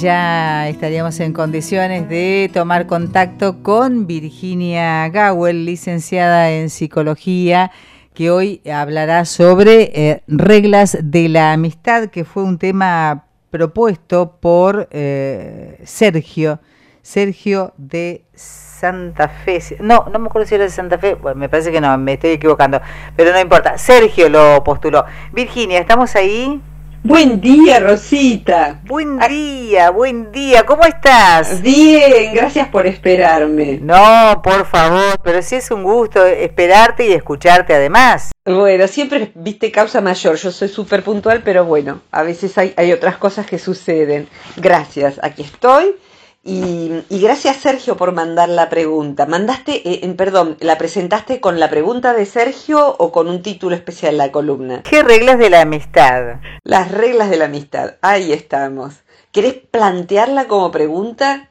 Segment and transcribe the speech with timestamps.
[0.00, 7.70] Ya estaríamos en condiciones de tomar contacto con Virginia Gawel, licenciada en psicología,
[8.12, 14.86] que hoy hablará sobre eh, reglas de la amistad, que fue un tema propuesto por
[14.90, 16.60] eh, Sergio,
[17.00, 19.62] Sergio de Santa Fe.
[19.80, 22.14] No, no me acuerdo si era de Santa Fe, bueno, me parece que no, me
[22.14, 22.82] estoy equivocando,
[23.16, 23.78] pero no importa.
[23.78, 25.06] Sergio lo postuló.
[25.32, 26.60] Virginia, ¿estamos ahí?
[27.06, 28.80] Buen día, Rosita.
[28.84, 30.66] Buen día, buen día.
[30.66, 31.62] ¿Cómo estás?
[31.62, 33.78] Bien, gracias por esperarme.
[33.80, 38.32] No, por favor, pero sí es un gusto esperarte y escucharte además.
[38.44, 40.34] Bueno, siempre viste causa mayor.
[40.34, 44.28] Yo soy súper puntual, pero bueno, a veces hay, hay otras cosas que suceden.
[44.56, 45.94] Gracias, aquí estoy
[46.46, 49.26] y, gracias Sergio por mandar la pregunta.
[49.26, 54.16] Mandaste, eh, perdón, ¿la presentaste con la pregunta de Sergio o con un título especial
[54.16, 54.82] la columna?
[54.82, 56.40] ¿Qué reglas de la amistad?
[56.62, 59.02] Las reglas de la amistad, ahí estamos.
[59.32, 61.50] ¿Querés plantearla como pregunta?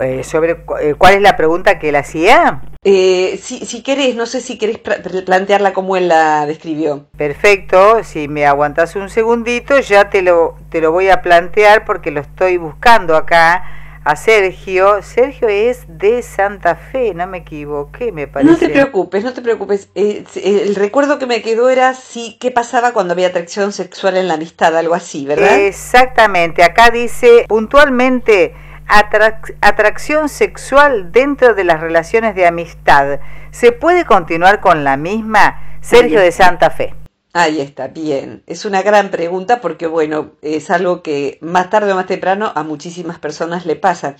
[0.00, 2.62] Eh, sobre eh, cuál es la pregunta que él hacía.
[2.86, 7.06] Eh, si, si querés, no sé si querés plantearla como él la describió.
[7.16, 12.10] Perfecto, si me aguantas un segundito, ya te lo, te lo voy a plantear porque
[12.10, 13.64] lo estoy buscando acá
[14.04, 15.02] a Sergio.
[15.02, 18.52] Sergio es de Santa Fe, no me equivoqué, me parece.
[18.52, 19.88] No te preocupes, no te preocupes.
[19.94, 24.34] el recuerdo que me quedó era si qué pasaba cuando había atracción sexual en la
[24.34, 25.58] amistad, algo así, ¿verdad?
[25.58, 28.54] Exactamente, acá dice puntualmente
[28.86, 33.20] atracción sexual dentro de las relaciones de amistad.
[33.50, 35.78] ¿Se puede continuar con la misma?
[35.80, 36.94] Sergio de Santa Fe.
[37.32, 38.44] Ahí está, bien.
[38.46, 42.62] Es una gran pregunta porque, bueno, es algo que más tarde o más temprano a
[42.62, 44.16] muchísimas personas le pasa.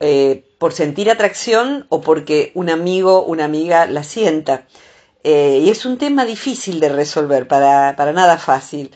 [0.00, 4.66] Eh, por sentir atracción o porque un amigo, una amiga la sienta.
[5.24, 8.90] Eh, y es un tema difícil de resolver, para, para nada fácil.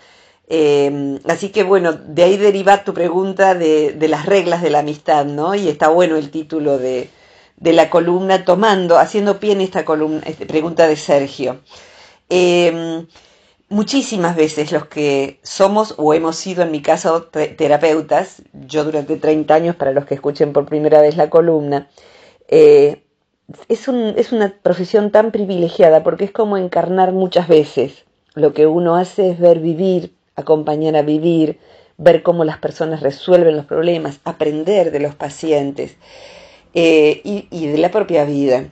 [0.49, 5.25] Eh, así que bueno, de ahí deriva tu pregunta de, las reglas de la amistad,
[5.27, 5.55] ¿no?
[5.55, 7.11] Y está bueno el título de,
[7.61, 11.61] la columna, tomando, haciendo pie en esta columna, pregunta de Sergio.
[12.31, 13.07] Eh,
[13.69, 19.55] muchísimas veces los que somos o hemos sido, en mi caso, terapeutas, yo durante 30
[19.55, 21.89] años, para los que escuchen por primera vez la columna,
[22.49, 23.03] eh,
[23.69, 28.05] es, es una profesión tan privilegiada porque es como encarnar muchas veces.
[28.34, 31.59] Lo que uno hace es ver vivir acompañar a vivir,
[31.97, 35.97] ver cómo las personas resuelven los problemas, aprender de los pacientes
[36.75, 38.69] eh, y, de la propia vida.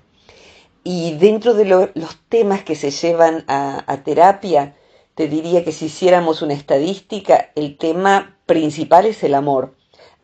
[0.85, 4.77] Y dentro de los temas que se llevan a, terapia,
[5.15, 9.75] te diría que si hiciéramos una estadística, el tema principal es el amor.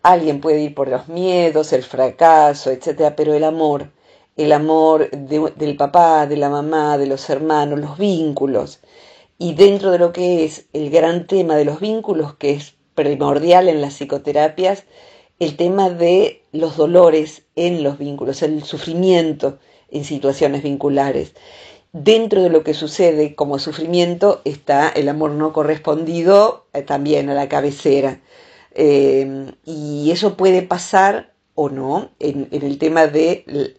[0.03, 3.91] Alguien puede ir por los miedos, el fracaso, etcétera, pero el amor,
[4.37, 8.81] el amor del papá, de la mamá, de los hermanos, los vínculos,
[9.41, 13.71] y dentro de lo que es el gran tema de los vínculos, que es primordial
[13.71, 14.85] en las psicoterapias,
[15.39, 19.59] el tema de los dolores en los vínculos, el sufrimiento
[19.91, 21.33] en situaciones vinculares.
[21.95, 27.35] Dentro de lo que sucede como sufrimiento está el amor no correspondido eh, también a
[27.35, 28.21] la cabecera.
[28.75, 33.75] Eh, y eso puede pasar o no en, en el tema de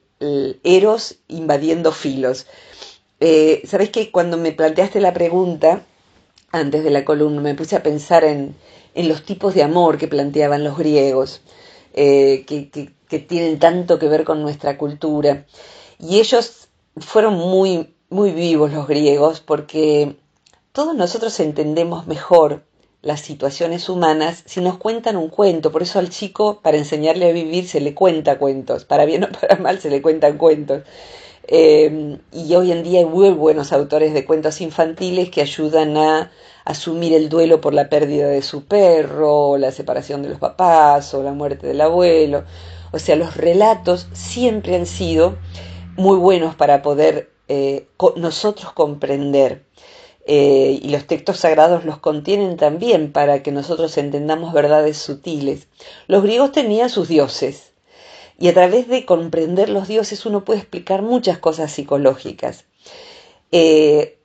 [0.64, 2.48] eros invadiendo filos.
[3.22, 5.86] Eh, Sabes que cuando me planteaste la pregunta,
[6.52, 8.56] antes de la columna, me puse a pensar en,
[8.96, 11.42] los tipos de amor que planteaban los griegos,
[11.94, 15.46] eh, que, tienen tanto que ver con nuestra cultura.
[16.00, 20.16] Y ellos fueron muy, muy vivos los griegos porque
[20.72, 22.64] todos nosotros entendemos mejor
[23.02, 25.72] las situaciones humanas si nos cuentan un cuento.
[25.72, 28.86] Por eso al chico, para enseñarle a vivir, se le cuenta cuentos.
[28.86, 30.84] Para bien o para mal, se le cuentan cuentos.
[31.48, 36.32] Em, y hoy en día hay muy buenos autores de cuentos infantiles que ayudan a
[36.66, 41.24] asumir el duelo por la pérdida de su perro, la separación de los papás, o
[41.24, 42.44] la muerte del abuelo.
[42.92, 45.38] O sea, los relatos siempre han sido
[45.98, 49.64] muy buenos para poder eh, nosotros comprender.
[50.28, 55.68] Eh, y los textos sagrados los contienen también para que nosotros entendamos verdades sutiles.
[56.08, 57.71] Los griegos tenían sus dioses,
[58.42, 62.66] y a través de comprender los dioses uno puede explicar muchas cosas psicológicas.
[63.52, 64.18] Eh,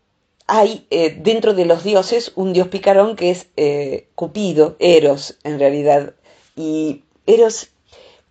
[0.47, 5.59] hay eh, dentro de los dioses un dios picarón que es eh, Cupido, Eros en
[5.59, 6.15] realidad.
[6.57, 7.69] Y Eros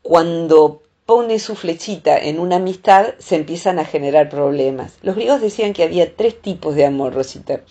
[0.01, 4.93] cuando pone su flechita en una amistad, se empiezan a generar problemas.
[5.03, 7.61] Los griegos decían que había tres tipos de amor, Rosita.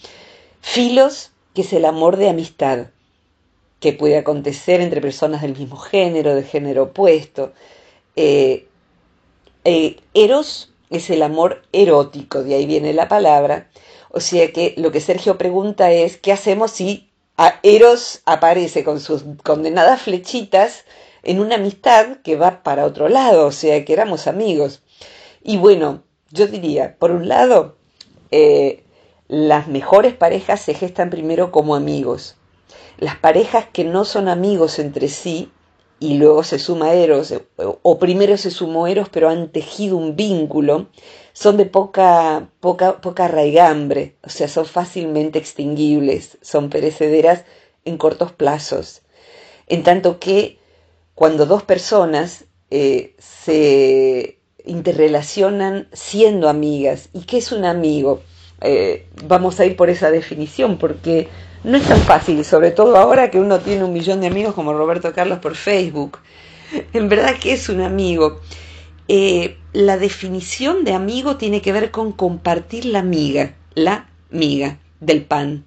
[0.61, 2.87] Filos, que es el amor de amistad,
[3.81, 7.53] que puede acontecer entre personas del mismo género, de género opuesto.
[8.17, 8.67] Eh,
[9.65, 13.71] eh, eros es el amor erótico, de ahí viene la palabra.
[14.11, 17.11] O sea que lo que Sergio pregunta es, ¿qué hacemos si
[17.65, 20.85] Eros aparece con sus condenadas flechitas
[21.25, 24.83] en una amistad que va para otro lado, o sea, que éramos amigos.
[25.43, 27.77] Y bueno, yo diría, por un lado,
[28.31, 28.85] eh,
[29.27, 32.37] las mejores parejas se gestan primero como amigos.
[32.99, 35.51] Las parejas que no son amigos entre sí
[36.01, 40.89] y luego se suma Eros, o primero se sumó Eros pero han tejido un vínculo,
[41.33, 47.45] son de poca, poca, poca raigambre, o sea, son fácilmente extinguibles, son perecederas
[47.85, 49.03] en cortos plazos.
[49.67, 50.59] En tanto que
[51.15, 57.09] cuando dos personas eh, se interrelacionan siendo amigas.
[57.13, 58.23] ¿Y qué es un amigo?
[58.61, 61.29] Eh, vamos a ir por esa definición porque
[61.65, 64.75] no es tan fácil, sobre todo ahora que uno tiene un millón de amigos como
[64.75, 66.19] Roberto Carlos por Facebook.
[66.93, 68.41] En verdad, ¿qué es un amigo?
[69.09, 75.25] Eh, la definición de amigo tiene que ver con compartir la miga, la miga del
[75.25, 75.65] pan.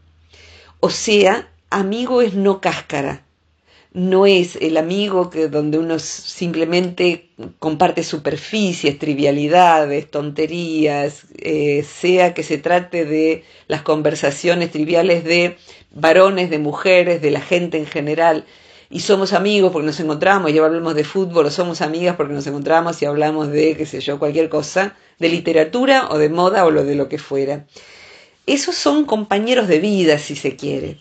[0.80, 3.24] O sea, amigo es no cáscara,
[3.98, 12.44] no es el amigo que donde uno simplemente comparte superficies, trivialidades, tonterías, eh, sea que
[12.44, 15.58] se trate de las conversaciones triviales de
[15.90, 18.46] varones, de mujeres, de la gente en general.
[18.92, 22.46] Y somos amigos porque nos encontramos y hablamos de fútbol, o somos amigas porque nos
[22.46, 26.70] encontramos y hablamos de, qué sé yo, cualquier cosa, de literatura o de moda o
[26.70, 27.66] lo de lo que fuera.
[28.46, 31.00] Esos son compañeros de vida, si se quiere,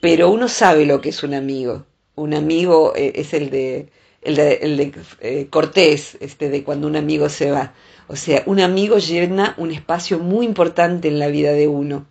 [0.00, 3.88] pero uno sabe lo que es un amigo un amigo eh, es el de,
[4.22, 7.74] el de, el de eh, Cortés, este, de cuando un amigo se va.
[8.08, 12.06] O sea, un amigo llena un espacio muy importante en la vida de uno.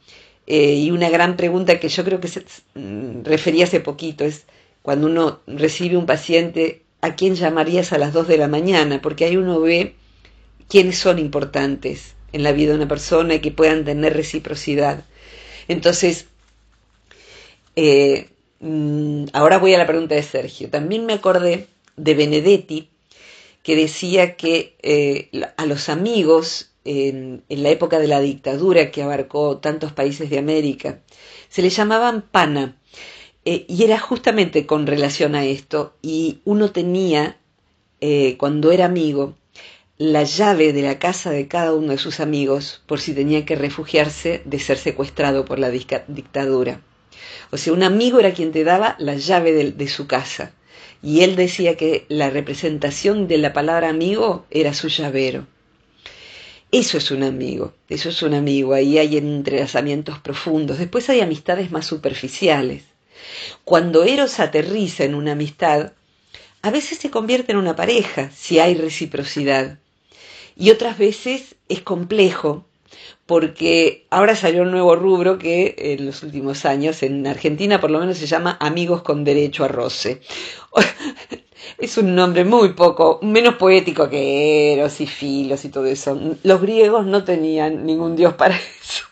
[0.46, 2.44] Eh, y una gran pregunta que yo creo que se
[2.76, 4.46] mm, refería hace poquito es
[4.82, 9.02] cuando uno recibe un paciente, ¿a quién llamarías a las dos de la mañana?
[9.02, 9.96] Porque ahí uno ve
[10.68, 15.06] quiénes son importantes en la vida de una persona y que puedan tener reciprocidad.
[15.70, 16.28] Entonces,
[17.78, 18.28] eh,
[19.34, 20.70] ahora voy a la pregunta de Sergio.
[20.70, 21.68] También me acordé
[21.98, 22.90] de Benedetti,
[23.62, 29.58] que decía que eh, a los amigos en, la época de la dictadura que abarcó
[29.58, 31.00] tantos países de América,
[31.50, 32.78] se les llamaban pana.
[33.46, 35.96] Eh, y era justamente con relación a esto.
[36.02, 37.38] Y uno tenía,
[38.02, 39.36] eh, cuando era amigo,
[39.98, 43.56] la llave de la casa de cada uno de sus amigos por si tenía que
[43.56, 46.82] refugiarse de ser secuestrado por la dictadura.
[47.52, 50.52] O sea, un amigo era quien te daba la llave de, su casa.
[51.02, 55.48] Y él decía que la representación de la palabra amigo era su llavero.
[56.72, 60.80] Eso es un amigo, eso es un amigo, ahí hay entrelazamientos profundos.
[60.80, 62.84] Después hay amistades más superficiales.
[63.64, 65.94] Cuando Eros aterriza en una amistad,
[66.64, 69.78] a veces se convierte en una pareja, si hay reciprocidad.
[70.56, 72.66] Y otras veces es complejo,
[73.26, 78.00] porque ahora salió un nuevo rubro que en los últimos años en Argentina por lo
[78.00, 80.22] menos se llama Amigos con Derecho a Roce.
[81.78, 86.20] es un nombre muy poco, menos poético que Eros y Filos y todo eso.
[86.44, 89.06] Los griegos no tenían ningún dios para eso.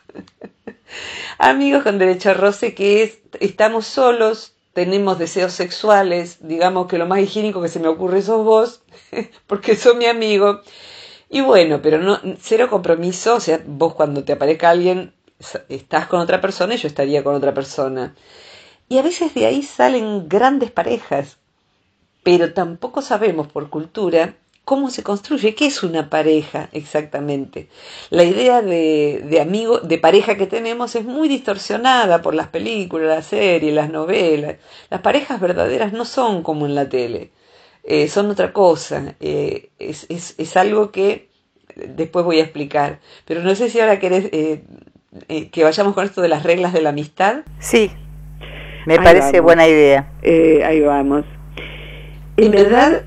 [1.37, 7.05] Amigos con Derecho a Roce que es, estamos solos, tenemos deseos sexuales, digamos que lo
[7.05, 8.83] más higiénico que se me ocurre sos vos,
[9.47, 10.61] porque sos mi amigo
[11.33, 15.13] y bueno, pero no, cero compromiso, o sea, vos cuando te aparezca alguien,
[15.69, 18.15] estás con otra persona y yo estaría con otra persona.
[18.89, 21.37] Y a veces de ahí salen grandes parejas,
[22.23, 24.35] pero tampoco sabemos por cultura
[24.65, 27.69] cómo se construye, qué es una pareja exactamente.
[28.09, 33.07] La idea de, de amigo, de pareja que tenemos es muy distorsionada por las películas,
[33.07, 34.57] las series, las novelas.
[34.89, 37.31] Las parejas verdaderas no son como en la tele.
[37.83, 39.15] Eh, son otra cosa.
[39.19, 41.29] Eh, es, es, es, algo que
[41.75, 42.99] después voy a explicar.
[43.25, 44.63] Pero no sé si ahora querés eh,
[45.51, 47.43] que vayamos con esto de las reglas de la amistad.
[47.59, 47.91] Sí,
[48.85, 50.11] me parece buena idea.
[50.23, 51.25] ahí vamos.
[52.37, 53.03] En verdad,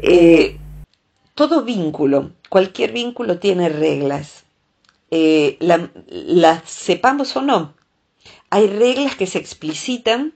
[1.34, 4.44] todo vínculo, cualquier vínculo tiene reglas.
[5.10, 7.74] las sepamos o no.
[8.50, 10.34] Hay reglas que se explicitan,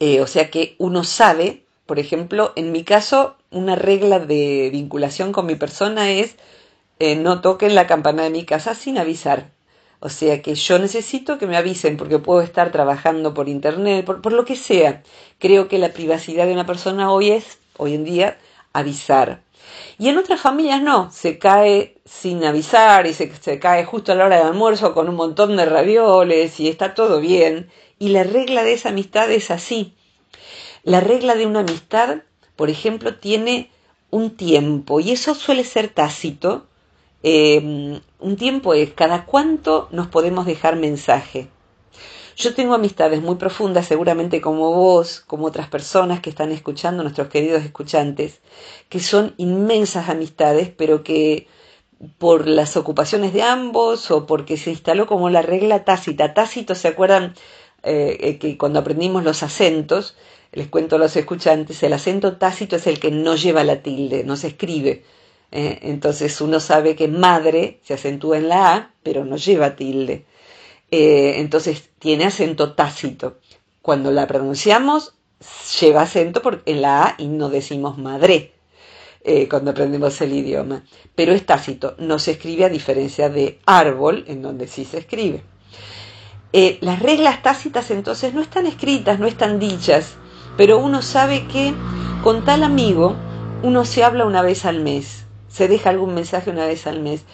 [0.00, 5.46] o sea que uno sabe por ejemplo, en mi caso, una regla de vinculación con
[5.46, 6.36] mi persona es
[6.98, 9.52] eh, no toquen la campana de mi casa sin avisar.
[9.98, 14.32] O sea que yo necesito que me avisen porque puedo estar trabajando por internet, por,
[14.34, 15.02] lo que sea.
[15.38, 18.36] Creo que la privacidad de una persona hoy es, hoy en día,
[18.74, 19.40] avisar.
[19.98, 24.14] Y en otras familias no, se cae sin avisar y se, se, cae justo a
[24.14, 27.70] la hora del almuerzo con un montón de ravioles y está todo bien.
[27.98, 29.94] Y la regla de esa amistad es así.
[30.88, 32.22] La regla de una amistad,
[32.56, 33.70] por ejemplo, tiene
[34.08, 36.66] un tiempo y eso suele ser tácito.
[37.22, 41.48] Eh, un tiempo es cada cuánto nos podemos dejar mensaje.
[42.38, 47.28] Yo tengo amistades muy profundas, seguramente como vos, como otras personas que están escuchando, nuestros
[47.28, 48.40] queridos escuchantes,
[48.88, 51.48] que son inmensas amistades, pero que
[52.16, 56.32] por las ocupaciones de ambos o porque se instaló como la regla tácita.
[56.32, 57.34] Tácito, ¿se acuerdan
[57.82, 60.16] eh, que cuando aprendimos los acentos,
[60.52, 64.24] les cuento a los escuchantes, el acento tácito es el que no lleva la tilde,
[64.24, 65.04] no se escribe.
[65.50, 70.24] Eh, entonces uno sabe que madre se acentúa en la A, pero no lleva tilde.
[70.90, 73.38] Eh, entonces tiene acento tácito.
[73.82, 75.14] Cuando la pronunciamos,
[75.80, 78.52] lleva acento en la A y no decimos madre
[79.24, 80.82] eh, cuando aprendemos el idioma.
[81.14, 85.42] Pero es tácito, no se escribe a diferencia de árbol, en donde sí se escribe.
[86.80, 90.16] Las reglas tácitas entonces no están escritas, no están dichas,
[90.58, 91.72] pero uno sabe que
[92.24, 93.14] con tal amigo
[93.62, 97.24] uno se habla una vez al mes, se deja algún mensaje una vez al mes.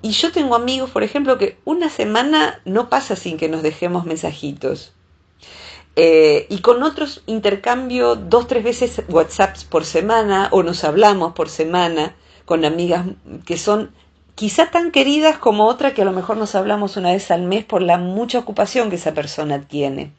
[0.00, 4.06] Y yo tengo amigos, por ejemplo, que una semana no pasa sin que nos dejemos
[4.06, 4.92] mensajitos.
[5.96, 11.48] Eh, y con otros intercambio dos, tres veces WhatsApps por semana o nos hablamos por
[11.48, 13.06] semana con amigas
[13.44, 13.90] que son
[14.36, 17.64] quizá tan queridas como otra que a lo mejor nos hablamos una vez al mes
[17.64, 20.12] por la mucha ocupación que esa persona tiene.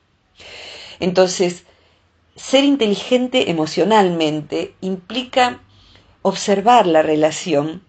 [0.99, 1.63] Entonces,
[2.39, 5.61] ser inteligente emocionalmente implica
[6.21, 7.83] observar la relación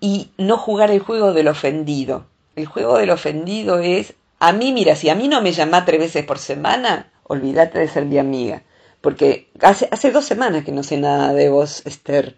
[0.00, 2.26] y no jugar el juego del ofendido.
[2.56, 6.00] El juego del ofendido es, a mí, mira, si a mí no me llama tres
[6.00, 8.62] veces por semana, olvídate de ser mi amiga.
[9.00, 12.36] Porque hace, hace dos semanas que no sé nada de vos, Esther.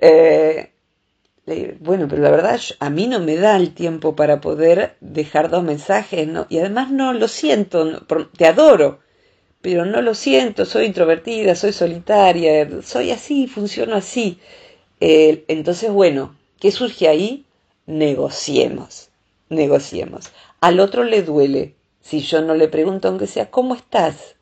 [0.00, 0.72] Eh,
[1.80, 5.64] bueno, pero la verdad a mí no me da el tiempo para poder dejar dos
[5.64, 6.46] mensajes, ¿no?
[6.48, 8.04] Y además no lo siento,
[8.36, 9.00] te adoro,
[9.66, 14.38] pero no lo siento, soy introvertida, soy solitaria, soy así, funciono así.
[15.00, 17.44] Eh, entonces, bueno, ¿Qué surge ahí?
[17.86, 19.10] Negociemos,
[19.50, 20.32] negociemos.
[20.60, 24.36] Al otro le duele si yo no le pregunto, aunque sea, ¿cómo estás?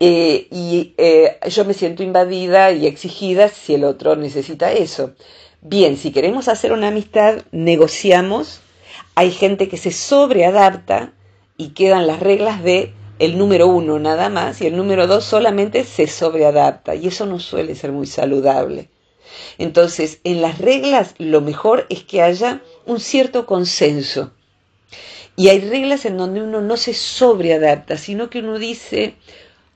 [0.00, 5.12] Eh, y eh, yo me siento invadida y exigida si el otro necesita eso.
[5.60, 8.60] Bien, si queremos hacer una amistad, negociamos.
[9.14, 11.12] Hay gente que se sobreadapta
[11.58, 15.84] y quedan las reglas de el número uno nada más y el número dos solamente
[15.84, 18.88] se sobreadapta y eso no suele ser muy saludable.
[19.58, 24.32] Entonces, en las reglas lo mejor es que haya un cierto consenso.
[25.34, 29.16] Y hay reglas en donde uno no se sobreadapta, sino que uno dice,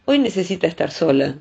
[0.06, 1.38] hoy necesita estar sola.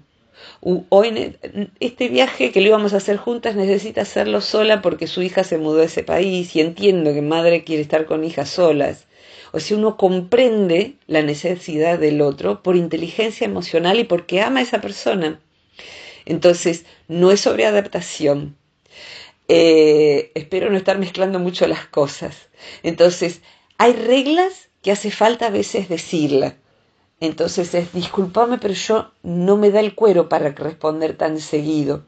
[0.61, 1.37] Hoy
[1.79, 5.57] este viaje que lo íbamos a hacer juntas necesita hacerlo sola porque su hija se
[5.57, 9.05] mudó a ese país y entiendo que madre quiere estar con hijas solas.
[9.51, 14.63] O sea, uno comprende la necesidad del otro por inteligencia emocional y porque ama a
[14.63, 15.39] esa persona.
[16.25, 18.55] Entonces, no es sobre adaptación.
[19.47, 22.49] Eh, espero no estar mezclando mucho las cosas.
[22.83, 23.41] Entonces,
[23.77, 26.55] hay reglas que hace falta a veces decirla.
[27.19, 32.05] Entonces es, discúlpame, pero yo no me da el cuero para responder tan seguido.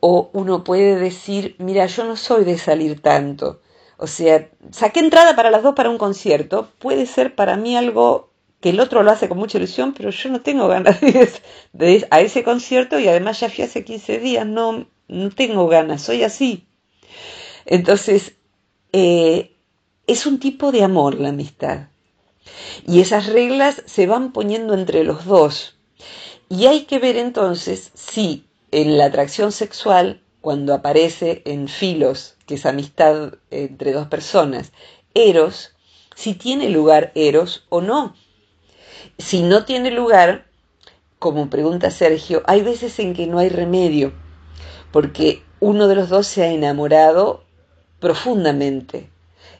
[0.00, 3.60] O uno puede decir, mira, yo no soy de salir tanto.
[3.98, 6.70] O sea, saqué entrada para las dos para un concierto.
[6.78, 10.30] Puede ser para mí algo que el otro lo hace con mucha ilusión, pero yo
[10.30, 11.00] no tengo ganas
[11.72, 15.68] de, ir a ese concierto y además ya fui hace 15 días, no, no tengo
[15.68, 16.66] ganas, soy así.
[17.64, 18.32] Entonces,
[18.92, 19.52] eh,
[20.06, 21.88] es un tipo de amor la amistad.
[22.86, 25.76] Y esas reglas se van poniendo entre los dos.
[26.48, 32.54] Y hay que ver entonces si en la atracción sexual, cuando aparece en filos, que
[32.54, 34.72] es amistad entre dos personas,
[35.14, 35.74] eros,
[36.14, 38.14] si tiene lugar eros o no.
[39.18, 40.46] Si no tiene lugar,
[41.18, 44.12] como pregunta Sergio, hay veces en que no hay remedio,
[44.92, 47.44] porque uno de los dos se ha enamorado
[48.00, 49.10] profundamente.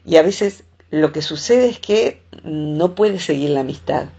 [0.05, 4.09] Y a veces lo que sucede es que no puede seguir la amistad.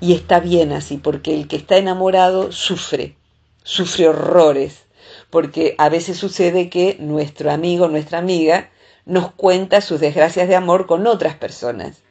[0.00, 3.16] Y está bien así, porque el que está enamorado sufre,
[3.64, 4.85] sufre horrores,
[5.30, 8.70] porque a veces sucede que nuestro amigo, nuestra amiga,
[9.04, 12.02] nos cuenta sus desgracias de amor con otras personas.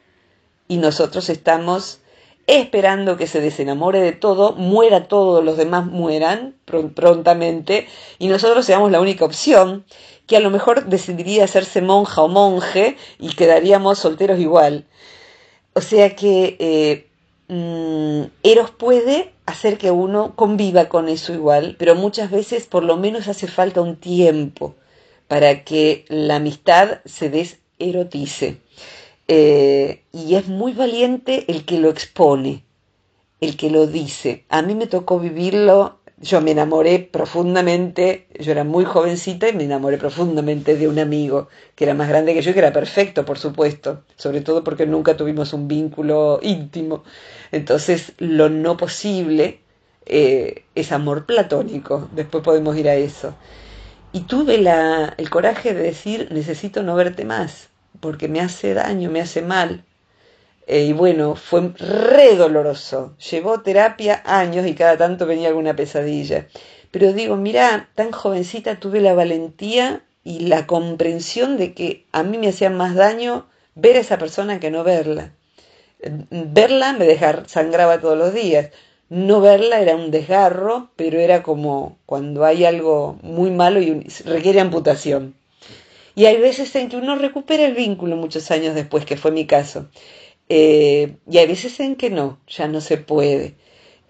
[0.68, 2.00] Y nosotros estamos
[2.46, 8.90] esperando que se desenamore de todo, muera todos los demás mueran prontamente y nosotros seamos
[8.92, 9.84] la única opción,
[10.26, 14.86] que a lo mejor decidiría hacerse monja o monje y quedaríamos solteros igual.
[15.72, 17.08] O sea que eh,
[17.48, 22.96] mm, Eros puede hacer que uno conviva con eso igual, pero muchas veces por lo
[22.96, 24.74] menos hace falta un tiempo
[25.28, 28.60] para que la amistad se deserotice.
[29.28, 32.64] Eh, y es muy valiente el que lo expone,
[33.40, 34.44] el que lo dice.
[34.48, 39.64] A mí me tocó vivirlo, yo me enamoré profundamente, yo era muy jovencita y me
[39.64, 43.24] enamoré profundamente de un amigo que era más grande que yo y que era perfecto,
[43.24, 47.04] por supuesto, sobre todo porque nunca tuvimos un vínculo íntimo.
[47.52, 49.60] Entonces, lo no posible
[50.06, 53.36] eh, es amor platónico, después podemos ir a eso.
[54.12, 57.70] Y tuve la, el coraje de decir, necesito no verte más,
[58.00, 59.84] porque me hace daño, me hace mal.
[60.66, 63.16] Eh, y bueno, fue re doloroso.
[63.30, 66.48] Llevó terapia años y cada tanto venía alguna pesadilla.
[66.90, 72.36] Pero digo, mira, tan jovencita tuve la valentía y la comprensión de que a mí
[72.38, 73.46] me hacía más daño
[73.76, 75.32] ver a esa persona que no verla.
[76.30, 78.70] Verla me dejaba, sangraba todos los días.
[79.08, 84.60] No verla era un desgarro, pero era como cuando hay algo muy malo y requiere
[84.60, 85.36] amputación.
[86.16, 89.46] Y hay veces en que uno recupera el vínculo muchos años después, que fue mi
[89.46, 89.88] caso.
[90.48, 93.56] Eh, y hay veces en que no, ya no se puede.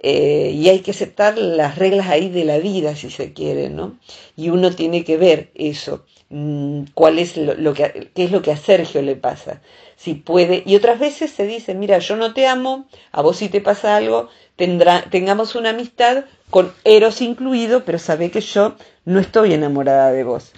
[0.00, 3.98] Eh, y hay que aceptar las reglas ahí de la vida, si se quiere, ¿no?
[4.36, 8.52] Y uno tiene que ver eso, mm, cuál es lo, que, qué es lo que
[8.52, 9.62] a Sergio le pasa,
[9.96, 10.62] si puede.
[10.66, 13.96] Y otras veces se dice, mira, yo no te amo, a vos si te pasa
[13.96, 18.76] algo, tendrá, tengamos una amistad con Eros incluido, pero sabe que yo
[19.06, 20.52] no estoy enamorada de vos.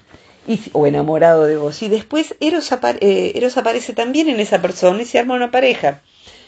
[0.49, 1.83] Y, o enamorado de vos.
[1.83, 6.01] Y después Eros, eh, Eros aparece también en esa persona y se arma una pareja.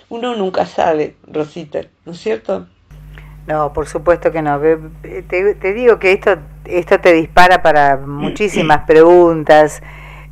[0.08, 2.66] Uno nunca sabe, Rosita, ¿no es cierto?
[3.46, 4.58] No, por supuesto que no.
[5.28, 9.82] Te, digo que esto, esto te dispara para muchísimas preguntas.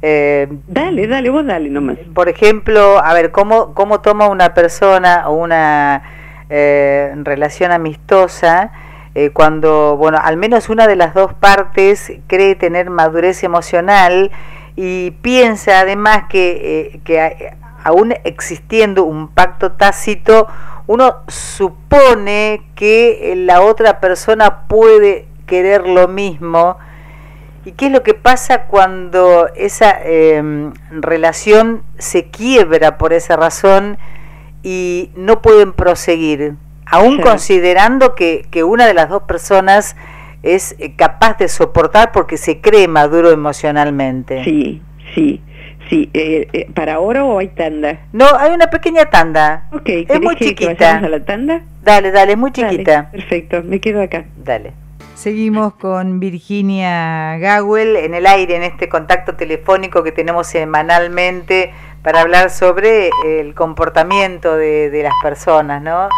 [0.01, 1.99] Eh, dale, dale, vos dale nomás.
[2.15, 6.03] Por ejemplo, a ver, ¿cómo, cómo toma una persona o una
[6.49, 8.73] eh, relación amistosa
[9.21, 14.31] eh, cuando, bueno, al menos una de las dos partes cree tener madurez emocional
[14.77, 17.53] y piensa además que, que
[17.83, 20.47] aún existiendo un pacto tácito,
[20.87, 26.79] uno supone que la otra persona puede querer lo mismo.
[27.65, 33.99] ¿Y qué es lo que pasa cuando esa em, relación se quiebra por esa razón
[34.63, 36.55] y no pueden proseguir?
[36.91, 39.97] Aún considerando que, que una de las dos personas
[40.43, 44.45] es capaz de soportar porque se cree maduro emocionalmente.
[44.45, 44.83] Sí,
[45.15, 45.43] sí.
[45.89, 48.01] Sí, eh, eh, ¿para ahora o hay tanda?
[48.13, 49.69] No, hay una pequeña tanda.
[49.73, 50.99] Ok, es muy chiquita.
[50.99, 51.63] a la tanda?
[51.83, 53.11] Dale, dale, es muy chiquita.
[53.11, 54.27] perfecto, me quedo acá.
[54.37, 54.75] Dale.
[55.15, 61.73] Seguimos con Virginia Gawel en el aire, en este contacto telefónico que tenemos semanalmente
[62.03, 66.09] para hablar sobre el comportamiento de, de las personas, ¿no?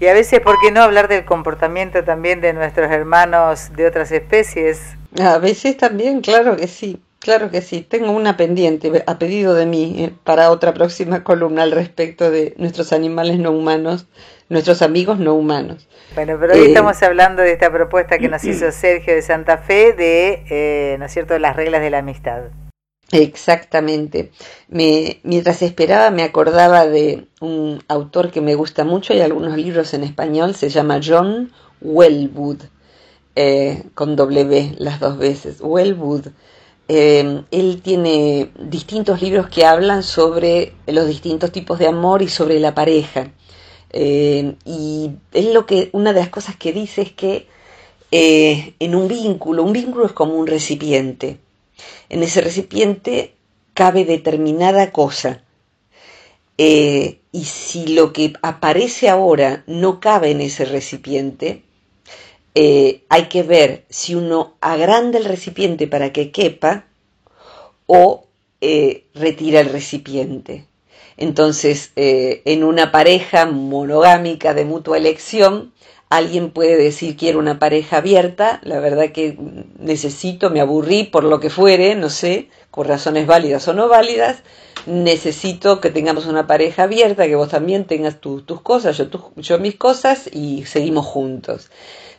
[0.00, 4.10] Y a veces, ¿por qué no hablar del comportamiento también de nuestros hermanos de otras
[4.12, 4.80] especies?
[5.20, 7.00] A veces también, claro que sí.
[7.24, 11.62] Claro que sí, tengo una pendiente a pedido de mí eh, para otra próxima columna
[11.62, 14.08] al respecto de nuestros animales no humanos,
[14.50, 15.88] nuestros amigos no humanos.
[16.14, 19.56] Bueno, pero hoy eh, estamos hablando de esta propuesta que nos hizo Sergio de Santa
[19.56, 22.42] Fe de, eh, ¿no es cierto?, las reglas de la amistad.
[23.12, 24.32] Exactamente.
[24.68, 29.94] Me, mientras esperaba me acordaba de un autor que me gusta mucho, hay algunos libros
[29.94, 32.62] en español, se llama John Wellwood,
[33.94, 36.28] con W las dos veces, Wellwood
[36.86, 42.60] Em, él tiene distintos libros que hablan sobre los distintos tipos de amor y sobre
[42.60, 43.32] la pareja.
[43.90, 47.46] Em, y es lo que, una de las cosas que dice es que
[48.10, 51.40] eh, en un vínculo, un vínculo es como un recipiente.
[52.08, 53.34] En ese recipiente
[53.74, 55.42] cabe determinada cosa.
[56.56, 61.62] Eh, y si lo que aparece ahora no cabe en ese recipiente,
[62.54, 66.84] eh, hay que ver si uno agranda el recipiente para que quepa
[67.86, 68.26] o
[68.60, 70.66] eh, retira el recipiente.
[71.16, 75.72] Entonces, en una pareja monogámica de mutua elección,
[76.16, 79.36] alguien puede decir quiero una pareja abierta, la verdad que
[79.78, 84.42] necesito, me aburrí por lo que fuere, no sé, por razones válidas o no válidas,
[84.86, 89.74] necesito que tengamos una pareja abierta, que vos también tengas tus cosas, yo, yo mis
[89.74, 91.70] cosas y seguimos juntos.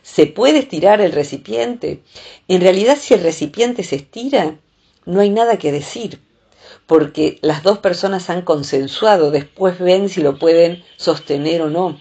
[0.02, 2.02] ¿Se puede estirar el recipiente?
[2.48, 4.56] En realidad, si el recipiente se estira,
[5.04, 6.20] no hay nada que decir,
[6.86, 11.98] porque las dos personas han consensuado, después ven si lo pueden sostener o no.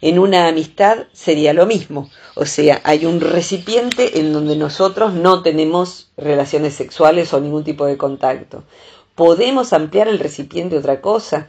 [0.00, 5.42] En una amistad sería lo mismo, o sea, hay un recipiente en donde nosotros no
[5.42, 8.64] tenemos relaciones sexuales o ningún tipo de contacto.
[9.14, 11.48] Podemos ampliar el recipiente otra cosa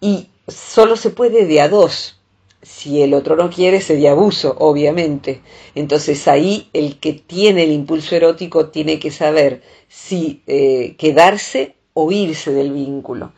[0.00, 2.18] y solo se puede de a dos
[2.62, 5.40] Si el otro no quiere, sería abuso, obviamente.
[5.74, 12.12] Entonces ahí el que tiene el impulso erótico tiene que saber si eh, quedarse o
[12.12, 13.32] irse del vínculo.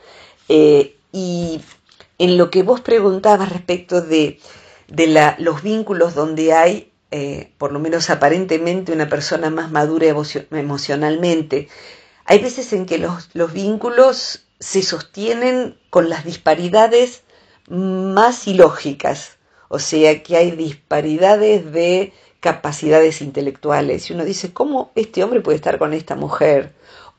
[0.49, 1.61] Eh, y
[2.25, 4.41] en lo que vos preguntabas respecto de,
[4.89, 10.07] de los vínculos donde hay, eh, por lo menos aparentemente, una persona más madura
[10.51, 11.69] emocionalmente,
[12.25, 17.25] hay veces en que los, los vínculos se sostienen con las disparidades
[17.69, 19.37] más ilógicas,
[19.69, 24.09] o sea que hay disparidades de capacidades intelectuales.
[24.09, 26.75] Y uno dice, ¿cómo este hombre puede estar con esta mujer?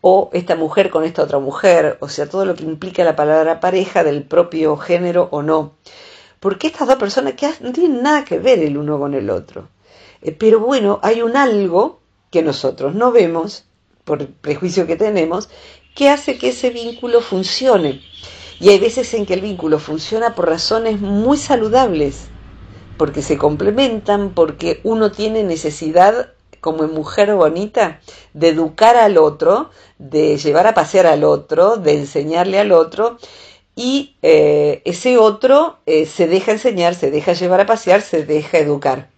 [0.08, 3.60] O esta mujer con esta otra mujer, o sea, todo lo que implica la palabra
[3.60, 5.78] pareja del propio género o no.
[6.40, 9.68] Porque estas dos personas que no tienen nada que ver el uno con el otro.
[10.22, 13.66] Eh, pero bueno, hay un algo que nosotros no vemos,
[14.04, 15.50] por el prejuicio que tenemos,
[15.96, 18.00] que hace que ese vínculo funcione.
[18.60, 22.28] Y hay veces en que el vínculo funciona por razones muy saludables,
[22.98, 26.35] porque se complementan, porque uno tiene necesidad
[26.66, 28.00] como mujer bonita
[28.34, 33.20] de educar al otro, de llevar a pasear al otro, de enseñarle al otro,
[33.76, 38.58] y eh, ese otro eh, se deja enseñar, se deja llevar a pasear, se deja
[38.58, 39.10] educar.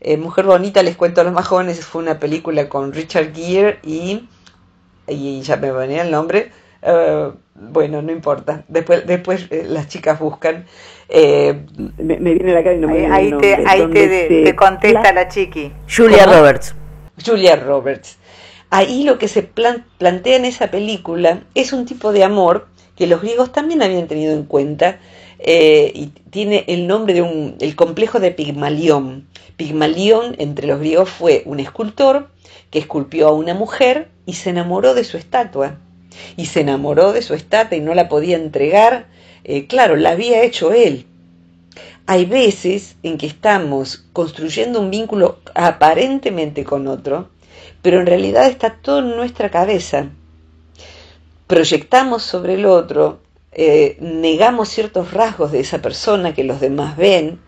[0.00, 3.78] Eh, mujer Bonita, les cuento a los más jóvenes, fue una película con Richard Gere
[3.84, 4.28] y
[5.06, 6.50] y ya me venía el nombre,
[6.82, 10.66] eh, bueno, no importa, después, después eh, las chicas buscan.
[11.08, 11.64] Eh,
[11.98, 15.28] me, viene la cara y no me ahí, viene el Ahí te, te, contesta la,
[15.28, 15.72] chiqui.
[15.88, 16.74] Julia Roberts.
[17.24, 18.16] Julia Roberts.
[18.70, 23.22] Ahí lo que se plantea en esa película es un tipo de amor que los
[23.22, 24.98] griegos también habían tenido en cuenta
[25.38, 29.28] y tiene el nombre de un, el complejo de Pigmalión.
[29.56, 32.28] Pigmalión entre los griegos fue un escultor
[32.70, 35.78] que esculpió a una mujer y se enamoró de su estatua.
[36.36, 39.06] Y se enamoró de su estatua y no la podía entregar.
[39.44, 41.06] Eh, claro, la había hecho él.
[42.08, 47.30] Hay veces en que estamos construyendo un vínculo aparentemente con otro,
[47.82, 50.10] pero en realidad está todo en nuestra cabeza.
[51.48, 53.18] Proyectamos sobre el otro,
[53.50, 57.40] eh, negamos ciertos rasgos de esa persona que los demás ven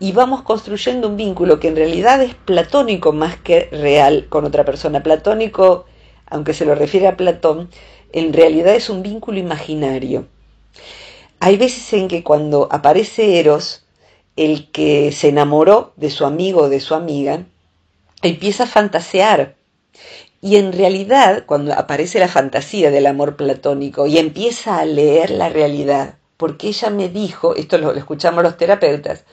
[0.00, 4.64] y vamos construyendo un vínculo que en realidad es platónico más que real con otra
[4.64, 5.02] persona.
[5.02, 5.84] Platónico,
[6.24, 7.68] aunque se lo refiere a Platón,
[8.12, 10.26] en realidad es un vínculo imaginario.
[11.40, 13.84] Hay veces en que cuando aparece Eros,
[14.38, 17.44] el que se enamoró de su amigo o de su amiga,
[18.22, 19.56] empieza a fantasear.
[20.40, 25.48] Y en realidad, cuando aparece la fantasía del amor platónico y empieza a leer la
[25.48, 29.24] realidad, porque ella me dijo, esto lo, escuchamos los terapeutas,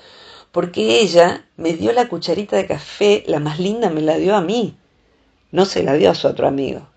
[0.52, 4.42] porque ella me dio la cucharita de café, la más linda me la dio a
[4.42, 4.76] mí,
[5.52, 6.88] no se la dio a su otro amigo.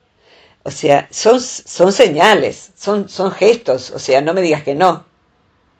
[0.62, 5.04] O sea, son, son señales, son, son gestos, o sea, no me digas que no.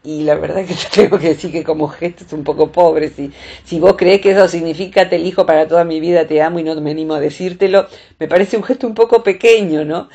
[0.09, 3.11] Y la verdad que te tengo que decir que como gesto es un poco pobre.
[3.11, 3.31] Si,
[3.62, 6.62] si vos crees que eso significa te elijo para toda mi vida, te amo y
[6.62, 7.87] no me animo a decírtelo,
[8.18, 10.09] me parece un gesto un poco pequeño, ¿no?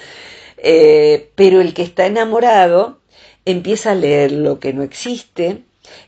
[0.58, 3.01] Eh, pero el que está enamorado
[3.45, 5.62] empieza a leer lo que no existe,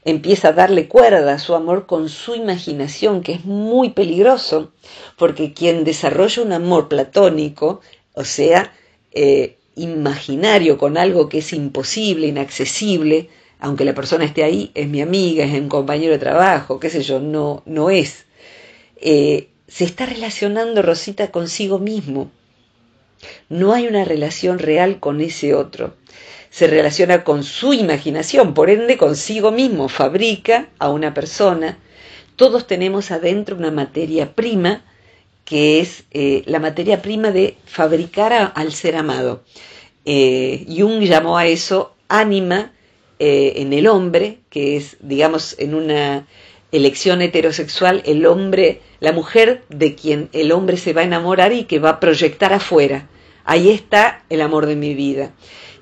[0.03, 4.71] empieza a darle cuerda a su amor con su imaginación, que es muy peligroso,
[5.15, 7.81] porque quien desarrolla un amor platónico,
[8.15, 8.73] o sea,
[9.11, 15.01] eh, imaginario con algo que es imposible, inaccesible, aunque la persona esté ahí, es mi
[15.01, 18.25] amiga, es un compañero de trabajo, qué sé yo, no, no es.
[18.97, 22.31] Eh, se está relacionando Rosita consigo mismo.
[23.49, 25.93] No hay una relación real con ese otro
[26.55, 31.77] se relaciona con su imaginación, por ende consigo mismo, fabrica a una persona.
[32.37, 34.81] Todos tenemos adentro una materia prima
[35.43, 39.43] que es eh, la materia prima de fabricar al ser amado.
[40.05, 42.71] Eh, Jung llamó a eso ánima
[43.19, 46.27] eh, en el hombre, que es, digamos, en una
[46.71, 51.63] elección heterosexual, el hombre, la mujer de quien el hombre se va a enamorar y
[51.63, 53.07] que va a proyectar afuera.
[53.45, 55.31] Ahí está el amor de mi vida.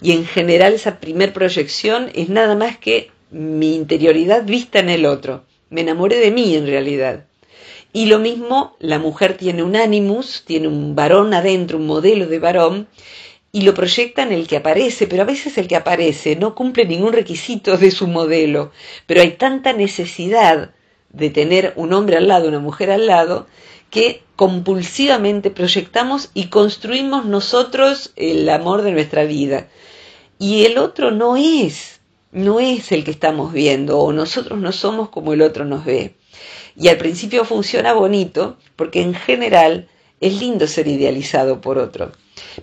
[0.01, 5.05] Y en general esa primer proyección es nada más que mi interioridad vista en el
[5.05, 5.43] otro.
[5.69, 7.25] Me enamoré de mí en realidad.
[7.93, 12.39] Y lo mismo, la mujer tiene un animus, tiene un varón adentro, un modelo de
[12.39, 12.87] varón,
[13.55, 16.85] y lo proyecta en el que aparece, pero a veces el que aparece no cumple
[16.85, 18.71] ningún requisito de su modelo,
[19.05, 20.71] pero hay tanta necesidad
[21.11, 23.45] de tener un hombre al lado, una mujer al lado,
[23.91, 29.67] que compulsivamente proyectamos y construimos nosotros el amor de nuestra vida
[30.39, 35.09] y el otro no es, no es el que estamos viendo o nosotros no somos
[35.09, 36.15] como el otro nos ve.
[36.75, 39.89] Y al principio funciona bonito porque en general
[40.21, 42.13] es lindo ser idealizado por otro.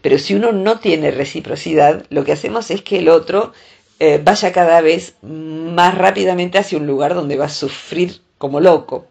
[0.02, 3.52] Pero si uno no tiene reciprocidad, lo que hacemos es que el otro
[3.98, 9.06] eh, vaya cada vez más rápidamente hacia un lugar donde va a sufrir como loco.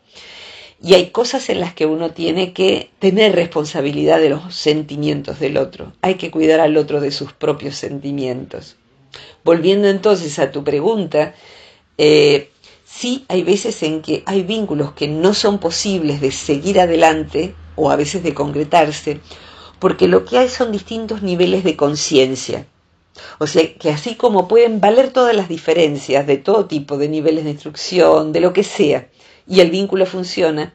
[0.81, 5.57] Y hay cosas en las que uno tiene que tener responsabilidad de los sentimientos del
[5.57, 5.93] otro.
[6.01, 8.77] Hay que cuidar al otro de sus propios sentimientos.
[9.43, 11.35] Volviendo entonces a tu pregunta,
[11.97, 12.49] eh,
[12.85, 17.91] sí hay veces en que hay vínculos que no son posibles de seguir adelante o
[17.91, 19.19] a veces de concretarse,
[19.79, 22.65] porque lo que hay son distintos niveles de conciencia.
[23.39, 27.43] O sea, que así como pueden valer todas las diferencias de todo tipo, de niveles
[27.43, 29.07] de instrucción, de lo que sea,
[29.47, 30.73] y el vínculo funciona,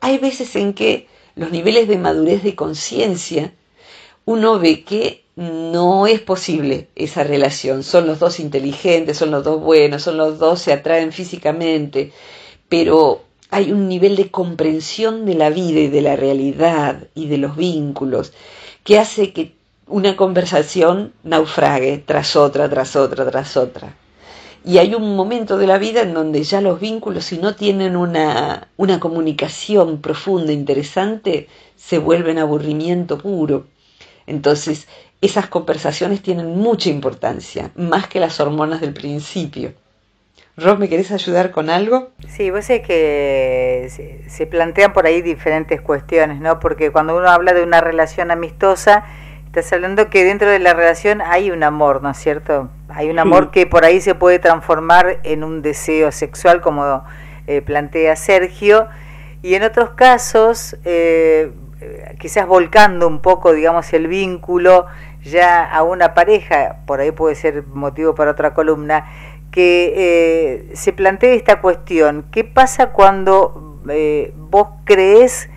[0.00, 3.54] hay veces en que los niveles de madurez de conciencia
[4.24, 7.82] uno ve que no es posible esa relación.
[7.82, 12.12] Son los dos inteligentes, son los dos buenos, son los dos se atraen físicamente,
[12.68, 17.38] pero hay un nivel de comprensión de la vida y de la realidad y de
[17.38, 18.32] los vínculos
[18.84, 19.54] que hace que
[19.86, 23.96] una conversación naufrague tras otra, tras otra, tras otra.
[24.64, 27.96] Y hay un momento de la vida en donde ya los vínculos, si no tienen
[27.96, 33.66] una, una comunicación profunda, interesante, se vuelven aburrimiento puro.
[34.26, 34.86] Entonces,
[35.22, 39.72] esas conversaciones tienen mucha importancia, más que las hormonas del principio.
[40.60, 42.10] Rob, ¿me querés ayudar con algo?
[42.28, 46.60] Sí, vos sabés que se, se plantean por ahí diferentes cuestiones, ¿no?
[46.60, 49.04] Porque cuando uno habla de una relación amistosa,
[49.50, 52.70] Estás hablando que dentro de la relación hay un amor, ¿no es cierto?
[52.88, 57.02] Hay un amor que por ahí se puede transformar en un deseo sexual, como
[57.48, 58.86] eh, plantea Sergio,
[59.42, 61.50] y en otros casos, eh,
[62.20, 64.86] quizás volcando un poco, digamos, el vínculo
[65.24, 69.10] ya a una pareja, por ahí puede ser motivo para otra columna,
[69.50, 73.80] que eh, se plantee esta cuestión, ¿qué pasa cuando
[74.50, 75.48] vos crees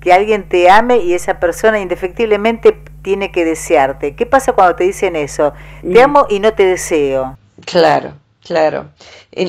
[0.00, 4.14] que alguien te ame y esa persona indefectiblemente tiene que desearte.
[4.16, 5.52] ¿Qué pasa cuando te dicen eso?
[5.80, 6.04] Te mm.
[6.04, 7.38] amo y no te deseo.
[7.64, 8.86] Claro, claro.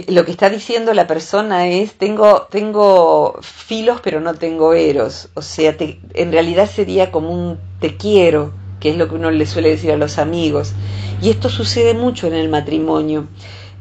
[0.07, 5.29] lo que está diciendo la persona es, tengo, tengo filos pero no tengo eros.
[5.33, 9.47] O sea, en realidad sería como un te quiero, que es lo que uno le
[9.47, 10.73] suele decir a los amigos.
[11.19, 13.27] Y esto sucede mucho en el matrimonio.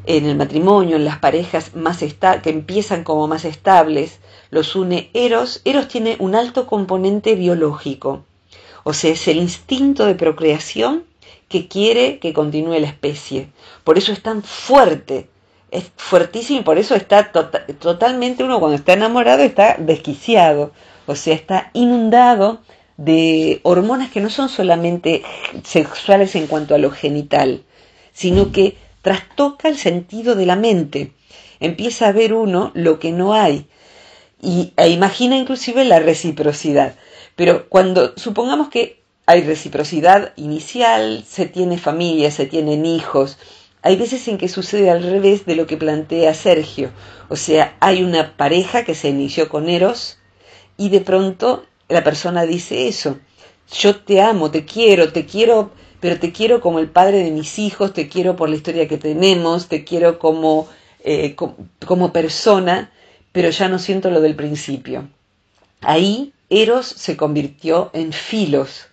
[0.04, 4.18] En el matrimonio, en las parejas más que empiezan como más estables,
[4.50, 5.62] los une Eros.
[5.64, 8.24] Eros tiene un alto componente biológico,
[8.84, 11.04] o sea, es el instinto de procreación
[11.48, 13.48] que quiere que continúe la especie.
[13.84, 15.28] Por eso es tan fuerte,
[15.70, 20.72] es fuertísimo y por eso está tota-, totalmente uno cuando está enamorado está desquiciado,
[21.06, 22.60] o sea, está inundado
[22.96, 25.22] de hormonas que no son solamente
[25.64, 27.62] sexuales en cuanto a lo genital,
[28.12, 31.12] sino que trastoca el sentido de la mente.
[31.60, 33.66] Empieza a ver uno lo que no hay
[34.40, 36.96] y, e imagina inclusive la reciprocidad.
[37.36, 43.38] Pero cuando supongamos que hay reciprocidad inicial, se tiene familia, se tienen hijos,
[43.82, 46.90] hay veces en que sucede al revés de lo que plantea Sergio.
[47.28, 50.18] O sea, hay una pareja que se inició con Eros
[50.76, 53.18] y de pronto la persona dice eso.
[53.72, 55.70] Yo te amo, te quiero, te quiero,
[56.02, 58.98] pero te quiero como el padre de mis hijos, te quiero por la historia que
[58.98, 60.68] tenemos, te quiero como,
[61.04, 61.36] eh,
[61.86, 62.90] como persona,
[63.30, 65.08] pero ya no siento lo del principio.
[65.80, 68.88] Ahí Eros se convirtió en Filos,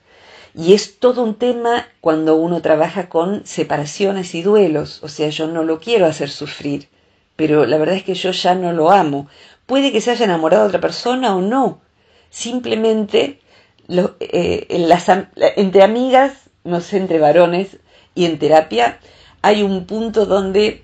[0.53, 5.47] y es todo un tema cuando uno trabaja con separaciones y duelos, o sea, yo
[5.47, 6.89] no lo quiero hacer sufrir,
[7.35, 9.27] pero la verdad es que yo ya no lo amo.
[9.65, 11.81] Puede que se haya enamorado de otra persona o no,
[12.29, 13.39] simplemente
[14.19, 14.67] eh,
[15.55, 17.77] entre amigas, no sé, entre varones
[18.15, 18.99] y en terapia,
[19.41, 20.83] hay un punto donde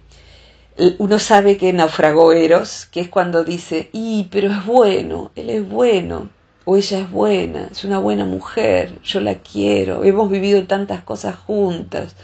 [0.97, 5.67] uno sabe que naufragó Eros, que es cuando dice, y pero es bueno, él es
[5.67, 6.29] bueno,
[6.65, 11.35] o ella es buena, es una buena mujer, yo la quiero, hemos vivido tantas cosas
[11.35, 12.15] juntas.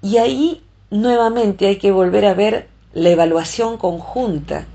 [0.00, 4.66] Y ahí nuevamente hay que volver a ver la evaluación conjunta.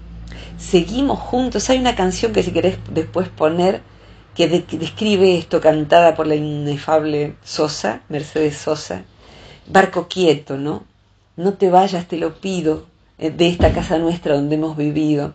[0.58, 3.82] Seguimos juntos, hay una canción que si querés después poner
[4.38, 9.04] que, describe esto, cantada por la inefable Sosa, Mercedes Sosa,
[9.66, 10.86] Barco quieto, ¿no?
[11.38, 12.86] no te vayas, te lo pido,
[13.18, 15.34] eh, de esta casa nuestra donde hemos vivido.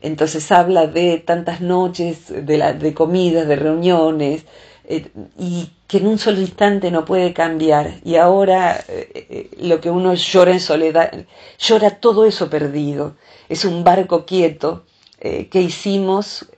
[0.00, 4.44] Entonces habla de tantas noches, de, la, de comidas, de reuniones,
[4.84, 8.00] eh, y que en un solo instante no puede cambiar.
[8.04, 11.12] Y ahora eh, lo que uno llora en soledad,
[11.58, 13.14] llora todo eso perdido.
[13.48, 14.84] Es un barco quieto
[15.22, 16.48] que hicimos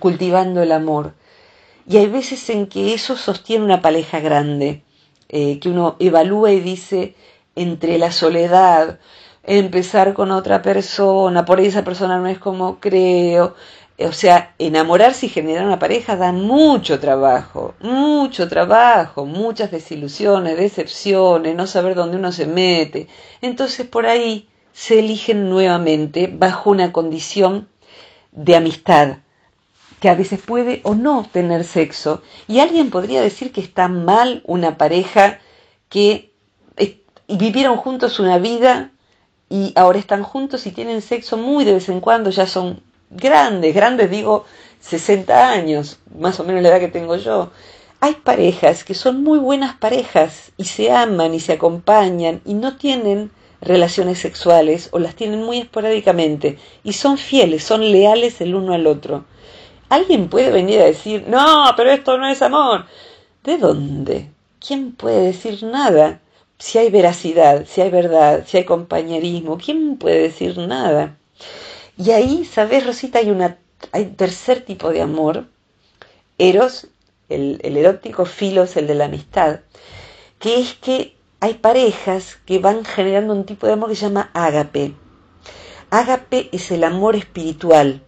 [0.00, 1.14] cultivando el amor.
[1.86, 4.82] Y hay veces en que eso sostiene una pareja grande,
[5.28, 7.14] que uno evalúa y dice,
[7.54, 8.98] entre la soledad,
[9.42, 13.54] empezar con otra persona, por ahí esa persona no es como creo,
[14.00, 21.56] O sea, enamorarse y generar una pareja da mucho trabajo, mucho trabajo, muchas desilusiones, decepciones,
[21.56, 23.08] no saber dónde uno se mete.
[23.42, 27.68] Entonces por ahí se eligen nuevamente bajo una condición
[28.32, 29.18] de amistad,
[30.00, 32.22] que a veces puede o no tener sexo.
[32.46, 35.40] Y alguien podría decir que está mal una pareja
[35.88, 36.32] que
[37.28, 38.90] vivieron juntos una vida
[39.50, 43.74] y ahora están juntos y tienen sexo muy de vez en cuando, ya son grandes,
[43.74, 44.44] grandes digo
[44.80, 47.50] 60 años, más o menos la edad que tengo yo.
[48.00, 52.76] Hay parejas que son muy buenas parejas y se aman y se acompañan y no
[52.76, 53.30] tienen
[53.60, 58.86] relaciones sexuales o las tienen muy esporádicamente y son fieles, son leales el uno al
[58.86, 59.24] otro.
[59.88, 62.86] Alguien puede venir a decir, no, pero esto no es amor.
[63.42, 64.30] ¿De dónde?
[64.60, 66.20] ¿Quién puede decir nada?
[66.58, 71.16] Si hay veracidad, si hay verdad, si hay compañerismo, ¿quién puede decir nada?
[71.96, 73.20] Y ahí, ¿sabes, Rosita?
[73.20, 73.58] Hay, una,
[73.92, 75.46] hay un tercer tipo de amor,
[76.36, 76.88] eros,
[77.28, 79.60] el, el erótico, filos, el de la amistad,
[80.38, 84.30] que es que hay parejas que van generando un tipo de amor que se llama
[84.34, 84.94] ágape.
[85.90, 88.02] Ágape es el amor espiritual,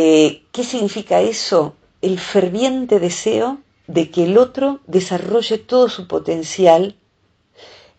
[0.00, 1.74] eh, ¿Qué significa eso?
[2.02, 6.94] El ferviente deseo de que el otro desarrolle todo su potencial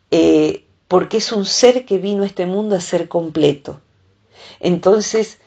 [0.09, 3.81] eh, porque es un ser que vino a este mundo a ser completo.
[4.61, 5.39] Entonces,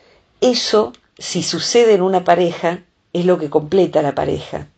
[0.42, 4.68] eso, si sucede en una pareja, es lo que completa la pareja.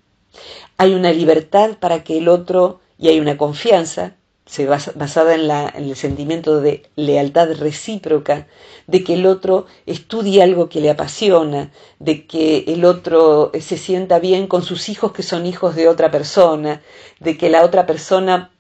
[0.77, 4.15] Hay una libertad para que el otro, y hay una confianza
[4.47, 8.47] se basa, basada en, en el sentimiento de lealtad recíproca,
[8.87, 13.77] de que el otro estudie algo que le apasiona, de que el otro eh, se
[13.77, 16.81] sienta bien con sus hijos que son hijos de otra persona,
[17.21, 18.51] de que la otra persona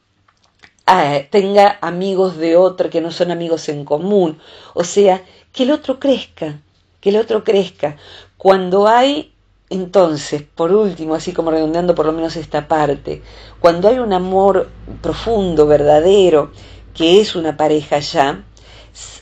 [0.84, 4.38] ah, tenga amigos de otra que no son amigos en común,
[4.74, 6.60] o sea, que el otro crezca,
[7.00, 7.96] que el otro crezca.
[8.36, 9.33] Cuando hay
[9.70, 13.22] entonces, por último, así como redondeando por lo menos esta parte,
[13.60, 14.68] cuando hay un amor
[15.00, 16.52] profundo, verdadero,
[16.92, 18.44] que es una pareja ya,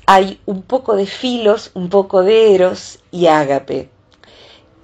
[0.06, 3.88] hay un poco de filos, un poco de eros y ágape.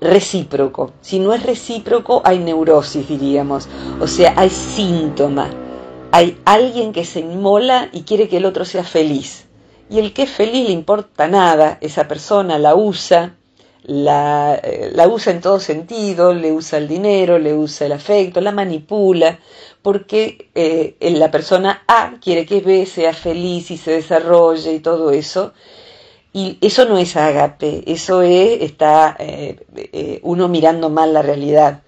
[0.01, 0.93] Recíproco.
[1.01, 3.69] Si no es recíproco, hay neurosis, diríamos.
[4.01, 5.51] O sea, hay síntoma.
[6.13, 9.47] Hay alguien que se inmola y quiere que el otro sea feliz.
[9.91, 13.38] Y el que es feliz le importa nada, esa persona la usa,
[13.89, 18.41] la, eh, la, usa en todo sentido, le usa el dinero, le usa el afecto,
[18.43, 19.39] la manipula,
[19.81, 25.11] porque eh, la persona A quiere que B sea feliz y se desarrolle y todo
[25.11, 25.55] eso.
[26.35, 31.83] Y eso no es agape, eso es, está eh, uno mirando mal la realidad,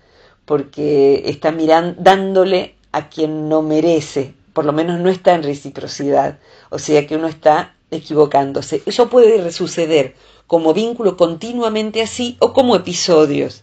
[0.47, 6.39] porque está mirando, dándole a quien no merece, por lo menos no está en reciprocidad,
[6.71, 8.83] o sea que uno está equivocándose.
[8.87, 10.15] Eso puede suceder
[10.51, 13.63] como vínculo continuamente así o como episodios.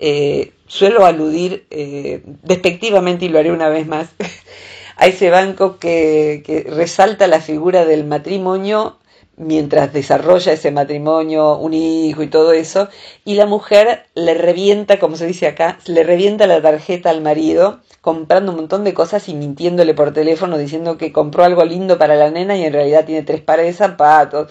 [0.00, 4.08] Eh, suelo aludir eh, despectivamente, y lo haré una vez más,
[4.96, 8.98] a ese banco que, que resalta la figura del matrimonio
[9.36, 12.88] mientras desarrolla ese matrimonio, un hijo y todo eso,
[13.24, 17.78] y la mujer le revienta, como se dice acá, le revienta la tarjeta al marido,
[18.00, 22.16] comprando un montón de cosas y mintiéndole por teléfono diciendo que compró algo lindo para
[22.16, 24.50] la nena y en realidad tiene tres pares de zapatos.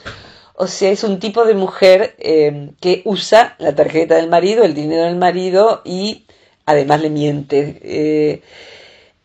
[0.56, 4.74] O sea, es un tipo de mujer eh, que usa la tarjeta del marido, el
[4.74, 6.26] dinero del marido y
[6.66, 7.80] además le miente.
[7.82, 8.42] Eh,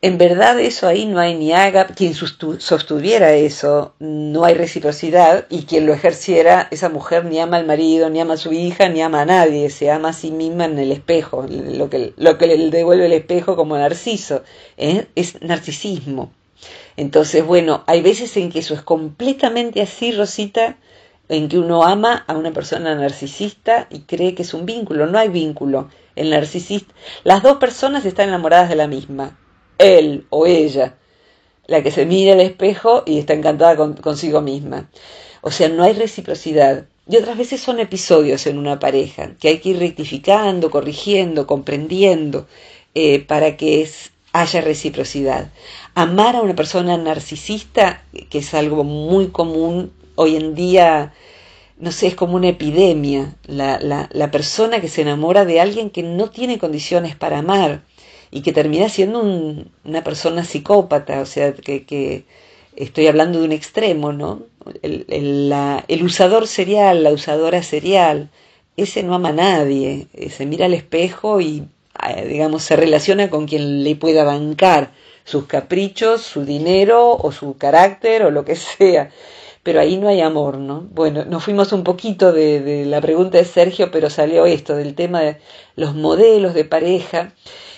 [0.01, 5.65] en verdad eso ahí no hay ni haga, quien sostuviera eso, no hay reciprocidad y
[5.65, 9.03] quien lo ejerciera, esa mujer ni ama al marido, ni ama a su hija, ni
[9.03, 12.47] ama a nadie, se ama a sí misma en el espejo, lo que, lo que
[12.47, 14.45] le devuelve el espejo como narciso,
[14.77, 15.07] ¿eh?
[15.17, 16.31] es narcisismo.
[16.97, 20.77] Entonces, bueno, hay veces en que eso es completamente así, Rosita,
[21.29, 25.19] en que uno ama a una persona narcisista y cree que es un vínculo, no
[25.19, 25.89] hay vínculo.
[26.17, 26.93] El narcisista,
[27.25, 29.39] las dos personas están enamoradas de la misma,
[29.79, 30.97] él o ella,
[31.67, 34.89] la que se mira al espejo y está encantada consigo misma.
[35.43, 36.87] O sea, no hay reciprocidad.
[37.07, 42.47] Y otras veces son episodios en una pareja que hay que ir rectificando, corrigiendo, comprendiendo
[42.95, 43.89] eh, para que
[44.33, 45.51] haya reciprocidad.
[45.95, 51.13] Amar a una persona narcisista, que es algo muy común hoy en día,
[51.79, 53.37] no sé, es como una epidemia.
[53.47, 57.83] La, la, la persona que se enamora de alguien que no tiene condiciones para amar
[58.31, 62.25] y que termina siendo una persona psicópata, o sea, que, que,
[62.77, 64.43] estoy hablando de un extremo, ¿no?
[64.83, 68.29] El, el, la, el, usador serial, la usadora serial,
[68.77, 71.65] ese no ama a nadie, eh, se mira al espejo y,
[72.09, 74.93] eh, digamos, se relaciona con quien le pueda bancar
[75.25, 79.11] sus caprichos, su dinero o su carácter o lo que sea
[79.69, 80.89] pero ahí no hay amor, ¿no?
[80.95, 85.21] Bueno, nos fuimos un poquito de, la pregunta de Sergio, pero salió esto, del tema
[85.21, 85.43] de
[85.77, 87.35] los modelos de pareja.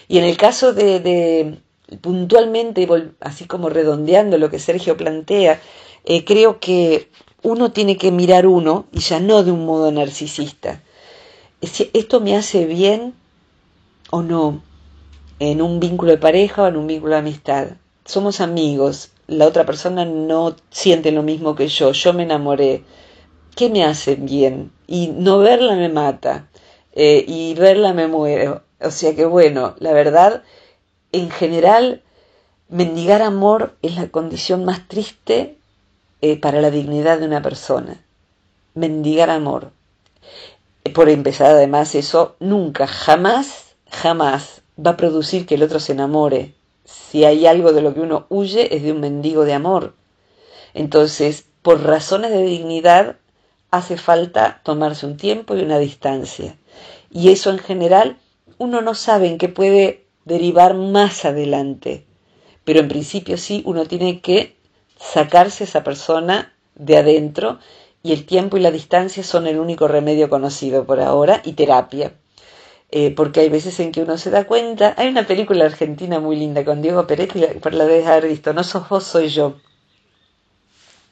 [0.06, 1.58] Y en el caso de, de
[2.00, 2.86] puntualmente,
[3.18, 5.60] así como redondeando lo que Sergio plantea,
[6.04, 7.10] eh, creo que
[7.42, 10.84] uno tiene que mirar uno y ya no de un modo narcisista.
[11.60, 13.14] Si esto me hace bien
[14.10, 14.62] o no
[15.40, 17.66] en un vínculo de pareja o en un vínculo de amistad.
[18.04, 22.82] Somos amigos, la otra persona no siente lo mismo que yo, yo me enamoré.
[23.54, 24.72] ¿Qué me hace bien?
[24.88, 26.48] Y no verla me mata
[26.92, 28.62] eh, y verla me muero.
[28.80, 30.42] O sea que bueno, la verdad,
[31.12, 32.02] en general,
[32.68, 35.56] mendigar amor es la condición más triste
[36.22, 38.04] eh, para la dignidad de una persona.
[38.74, 39.70] Mendigar amor.
[40.92, 46.54] Por empezar, además, eso nunca, jamás, jamás va a producir que el otro se enamore.
[46.90, 49.94] Si hay algo de lo que uno huye es de un mendigo de amor.
[50.74, 53.16] Entonces, por razones de dignidad,
[53.70, 56.56] hace falta tomarse un tiempo y una distancia.
[57.10, 58.16] Y eso en general
[58.58, 62.06] uno no sabe en qué puede derivar más adelante.
[62.64, 64.56] Pero en principio sí, uno tiene que
[64.98, 67.58] sacarse a esa persona de adentro
[68.02, 72.14] y el tiempo y la distancia son el único remedio conocido por ahora y terapia.
[72.92, 74.94] Eh, porque hay veces en que uno se da cuenta.
[74.96, 78.64] Hay una película argentina muy linda con Diego Peretti, por la de haber visto, No
[78.64, 79.56] sos vos, soy yo.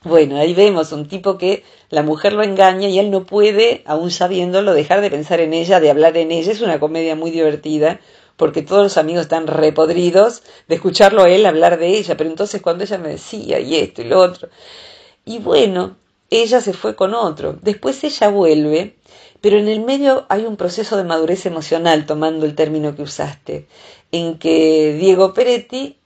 [0.03, 4.11] Bueno, ahí vemos un tipo que la mujer lo engaña y él no puede, aún
[4.11, 6.53] sabiéndolo, dejar de pensar en ella, de hablar en ella.
[6.53, 8.01] Es una comedia muy divertida
[8.37, 12.17] porque todos los amigos están repodridos de escucharlo a él hablar de ella.
[12.17, 14.49] Pero entonces cuando ella me decía y esto y lo otro.
[15.25, 15.97] Y bueno,
[16.31, 17.59] ella se fue con otro.
[17.63, 18.97] Después ella vuelve
[19.41, 23.69] pero en el medio hay un proceso de madurez emocional, tomando el término que usaste,
[24.11, 25.97] en que Diego Peretti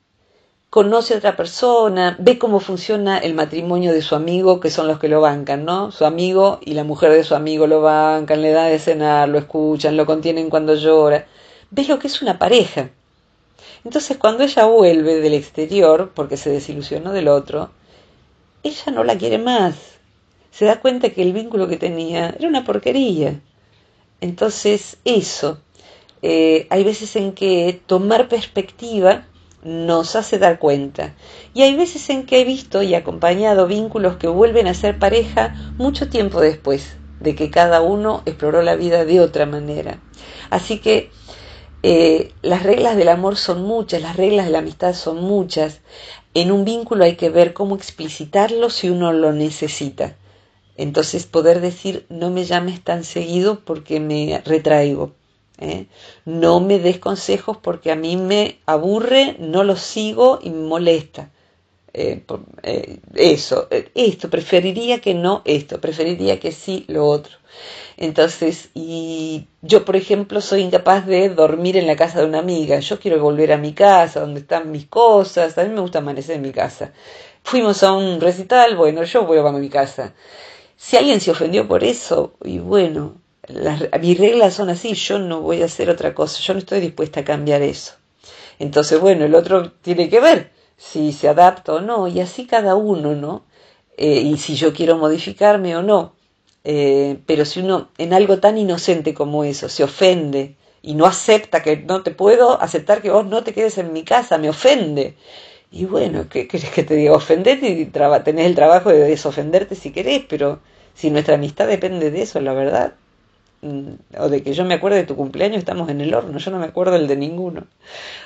[0.68, 4.99] conoce a otra persona, ve cómo funciona el matrimonio de su amigo, que son los
[4.99, 5.93] que lo bancan, ¿no?
[5.93, 9.39] Su amigo y la mujer de su amigo lo bancan, le dan de cenar, lo
[9.39, 11.26] escuchan, lo contienen cuando llora.
[11.70, 12.91] Ve lo que es una pareja.
[13.85, 17.70] Entonces cuando ella vuelve del exterior, porque se desilusionó del otro,
[18.62, 19.91] ella no la quiere más
[20.53, 23.40] se da cuenta que el vínculo que tenía era una porquería.
[24.20, 25.59] Entonces, eso,
[26.22, 29.26] eh, hay veces en que tomar perspectiva
[29.64, 31.14] nos hace dar cuenta.
[31.55, 35.74] Y hay veces en que he visto y acompañado vínculos que vuelven a ser pareja
[35.78, 40.00] mucho tiempo después de que cada uno exploró la vida de otra manera.
[40.50, 41.11] Así que
[41.82, 45.80] eh, las reglas del amor son muchas, las reglas de la amistad son muchas.
[46.34, 50.16] En un vínculo hay que ver cómo explicitarlo si uno lo necesita.
[50.77, 55.12] Entonces poder decir, no me llames tan seguido porque me retraigo.
[55.59, 55.87] ¿eh?
[56.25, 61.31] No me des consejos porque a mí me aburre, no los sigo y me molesta.
[61.95, 62.25] Eh,
[62.62, 67.37] eh, eso, esto, preferiría que no esto, preferiría que sí lo otro.
[67.97, 72.81] Entonces, y yo, por ejemplo, soy incapaz de dormir en la casa de una amiga.
[72.81, 75.57] Yo quiero volver a mi casa, donde están mis cosas.
[75.59, 76.93] A mí me gusta amanecer en mi casa.
[77.45, 80.14] Fuimos a un recital, bueno, yo vuelvo a mi casa.
[80.85, 83.14] Si alguien se ofendió por eso, y bueno,
[83.47, 86.80] las, mis reglas son así, yo no voy a hacer otra cosa, yo no estoy
[86.80, 87.93] dispuesta a cambiar eso.
[88.59, 92.74] Entonces, bueno, el otro tiene que ver si se adapta o no, y así cada
[92.74, 93.45] uno, ¿no?
[93.97, 96.14] Eh, y si yo quiero modificarme o no.
[96.64, 101.62] Eh, pero si uno en algo tan inocente como eso se ofende y no acepta
[101.62, 105.16] que no te puedo aceptar que vos no te quedes en mi casa, me ofende.
[105.70, 107.12] Y bueno, ¿qué querés que te diga?
[107.14, 110.61] Ofendete y tenés el trabajo de desofenderte si querés, pero
[110.95, 112.95] si nuestra amistad depende de eso, la verdad,
[113.62, 116.51] mm, o de que yo me acuerde de tu cumpleaños, estamos en el horno, yo
[116.51, 117.64] no me acuerdo el de ninguno.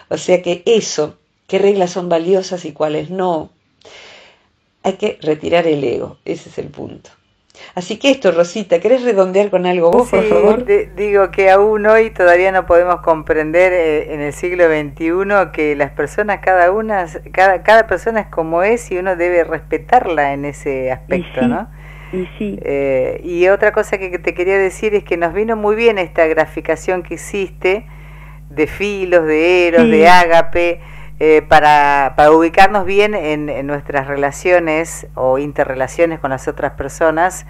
[0.09, 3.51] O sea que eso, qué reglas son valiosas y cuáles no,
[4.83, 7.11] hay que retirar el ego, ese es el punto.
[7.75, 10.65] Así que esto, Rosita, ¿querés redondear con algo vos, por favor?
[10.65, 15.91] digo que aún hoy todavía no podemos comprender eh, en el siglo XXI que las
[15.93, 20.93] personas, cada una, cada, cada persona es como es y uno debe respetarla en ese
[20.93, 21.69] aspecto, ¿no?
[22.13, 22.59] Y sí.
[22.63, 26.27] Eh, y otra cosa que te quería decir es que nos vino muy bien esta
[26.27, 27.87] graficación que hiciste
[28.51, 30.81] de filos, de eros, de ágape,
[31.19, 37.47] eh, para, para, ubicarnos bien en, nuestras relaciones o interrelaciones con las otras personas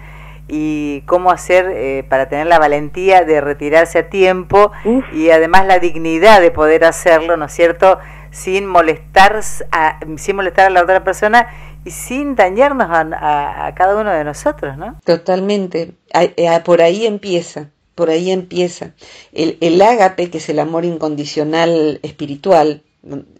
[0.47, 4.71] y cómo hacer eh, para tener la valentía de retirarse a tiempo
[5.11, 7.99] y además la dignidad de poder hacerlo, ¿no es cierto?
[8.31, 9.41] Sin molestar
[9.71, 11.47] a, sin molestar a la otra persona
[11.87, 14.99] y sin dañarnos a, cada uno de nosotros, ¿no?
[15.05, 15.93] Totalmente.
[16.13, 18.93] Eh, por ahí empieza, por ahí empieza.
[19.31, 22.83] El, el ágape, que es el amor incondicional espiritual,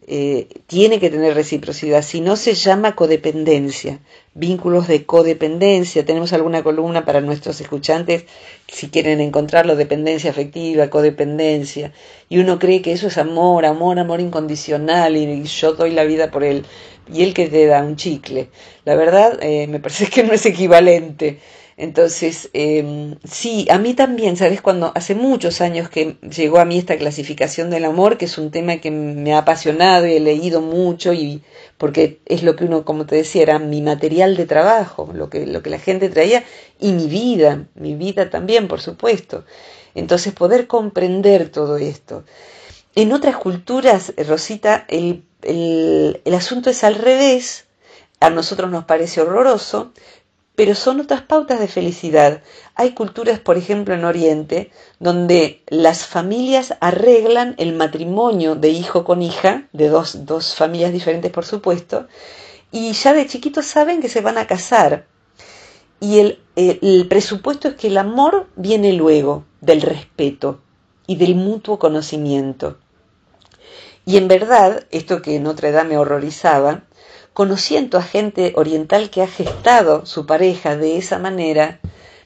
[0.10, 4.00] eh, tiene que tener reciprocidad, si no se llama codependencia,
[4.34, 6.06] vínculos de codependencia.
[6.06, 8.24] Tenemos alguna columna para nuestros escuchantes,
[8.68, 11.92] si quieren encontrarlo, dependencia afectiva, codependencia.
[12.30, 16.32] Y uno cree que eso es amor, amor, amor incondicional y yo doy la vida
[16.32, 16.66] por él.
[17.12, 18.50] Y él que te da un chicle.
[18.86, 21.40] La verdad, eh, me parece que no es equivalente.
[21.80, 24.62] Entonces, eh, sí, a mí también, ¿sabes?
[24.64, 28.50] Cuando hace muchos años que llegó a mí esta clasificación del amor, que es un
[28.50, 31.44] tema que me ha apasionado y he leído mucho, y
[31.78, 35.46] porque es lo que uno, como te decía, era mi material de trabajo, lo que,
[35.46, 36.44] lo que la gente traía,
[36.80, 39.46] y mi vida, mi vida también, por supuesto.
[39.94, 42.24] Entonces, poder comprender todo esto.
[43.00, 47.68] En otras culturas, Rosita, el, el, el asunto es al revés,
[48.20, 49.92] a nosotros nos parece horroroso,
[50.56, 52.42] pero son otras pautas de felicidad.
[52.74, 59.22] Hay culturas, por ejemplo, en Oriente, donde las familias arreglan el matrimonio de hijo con
[59.22, 62.08] hija, de dos, dos familias diferentes, por supuesto,
[62.72, 65.06] y ya de chiquitos saben que se van a casar.
[66.00, 70.62] Y el, el presupuesto es que el amor viene luego del respeto
[71.06, 72.80] y del mutuo conocimiento.
[74.08, 76.84] Y en verdad, esto que en otra edad me horrorizaba,
[77.34, 81.82] conociendo a gente oriental que ha gestado su pareja de esa manera,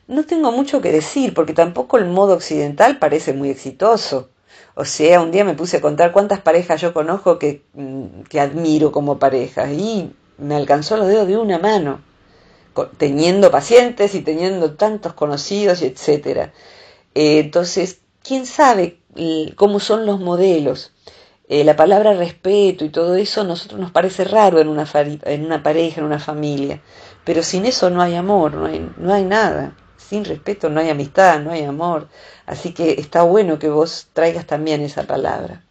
[0.07, 4.29] no tengo mucho que decir, porque tampoco el modo occidental parece muy exitoso.
[4.75, 8.39] O sea, un día me puse a contar cuántas parejas yo conozco que, mm, que
[8.39, 12.01] admiro como parejas y me alcanzó los dedos de una mano,
[12.99, 16.53] teniendo pacientes y teniendo tantos conocidos y etcétera.
[17.15, 18.99] Eh, entonces, ¿quién sabe
[19.55, 20.93] cómo son los modelos?
[21.53, 25.45] Eh, la palabra respeto y todo eso a nosotros nos parece raro en una, en
[25.45, 26.79] una pareja, en una familia,
[27.25, 29.75] pero sin eso no hay amor, no hay, no hay nada.
[29.97, 32.07] Sin respeto no hay amistad, no hay amor.
[32.45, 35.61] Así que está bueno que vos traigas también esa palabra.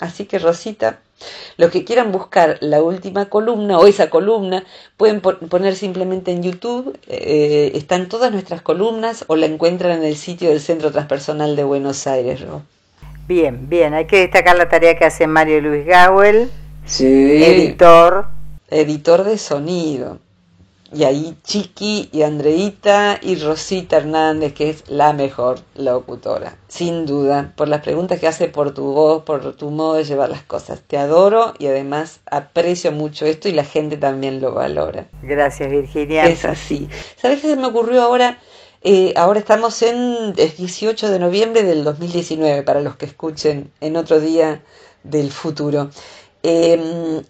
[0.00, 1.00] Así que Rosita,
[1.56, 4.66] los que quieran buscar la última columna o esa columna,
[4.98, 10.16] pueden poner simplemente en YouTube, eh, están todas nuestras columnas o la encuentran en el
[10.16, 12.44] sitio del Centro Transpersonal de Buenos Aires.
[13.30, 16.50] Bien, bien, hay que destacar la tarea que hace Mario Luis Gawel,
[16.98, 18.26] editor.
[18.68, 20.18] Editor de sonido.
[20.92, 27.52] Y ahí Chiqui y Andreita y Rosita Hernández, que es la mejor locutora, sin duda,
[27.54, 30.80] por las preguntas que hace, por tu voz, por tu modo de llevar las cosas.
[30.84, 35.06] Te adoro y además aprecio mucho esto y la gente también lo valora.
[35.22, 36.24] Gracias, Virginia.
[36.24, 36.88] Es así.
[37.14, 38.40] ¿Sabes qué se me ocurrió ahora?
[38.82, 43.96] Eh, ahora estamos en el 18 de noviembre del 2019, para los que escuchen en
[43.96, 44.62] otro día
[45.02, 45.90] del futuro.
[46.42, 47.22] Em,